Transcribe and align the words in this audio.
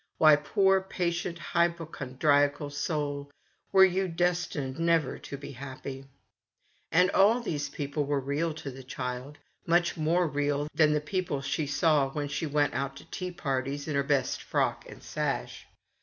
Why, 0.17 0.35
poor 0.35 0.81
patient 0.81 1.37
hypochondriacal 1.37 2.71
soul, 2.71 3.29
were 3.71 3.85
you 3.85 4.07
destined 4.07 4.79
never 4.79 5.19
to 5.19 5.37
be 5.37 5.51
happy? 5.51 6.05
And 6.91 7.11
all 7.11 7.39
these 7.39 7.69
people 7.69 8.03
were 8.05 8.19
real 8.19 8.51
to 8.55 8.71
the 8.71 8.81
child, 8.83 9.37
much 9.67 9.97
more 9.97 10.25
real 10.27 10.67
than 10.73 10.93
the 10.93 11.01
people 11.01 11.41
she 11.41 11.67
saw 11.67 12.09
when 12.09 12.29
she 12.29 12.47
went 12.47 12.73
out 12.73 12.95
to 12.95 13.05
tea 13.11 13.29
parties 13.29 13.87
in 13.87 13.93
her 13.93 14.01
best 14.01 14.41
frock 14.41 14.89
and 14.89 15.03
sash. 15.03 15.67